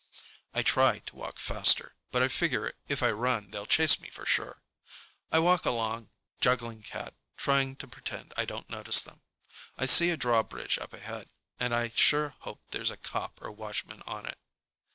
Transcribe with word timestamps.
I 0.55 0.63
try 0.63 0.97
to 0.97 1.15
walk 1.15 1.37
faster, 1.37 1.95
but 2.09 2.23
I 2.23 2.27
figure 2.27 2.73
if 2.87 3.03
I 3.03 3.11
run 3.11 3.51
they'll 3.51 3.67
chase 3.67 3.99
me 4.01 4.09
for 4.09 4.25
sure. 4.25 4.63
I 5.31 5.37
walk 5.37 5.63
along, 5.63 6.09
juggling 6.39 6.81
Cat, 6.81 7.13
trying 7.37 7.75
to 7.75 7.87
pretend 7.87 8.33
I 8.35 8.45
don't 8.45 8.67
notice 8.67 9.03
them. 9.03 9.21
I 9.77 9.85
see 9.85 10.09
a 10.09 10.17
drawbridge 10.17 10.79
up 10.79 10.93
ahead, 10.93 11.27
and 11.59 11.71
I 11.71 11.89
sure 11.89 12.29
hope 12.39 12.61
there's 12.71 12.89
a 12.89 12.97
cop 12.97 13.39
or 13.43 13.51
watchman 13.51 14.01
on 14.07 14.25
it. 14.25 14.39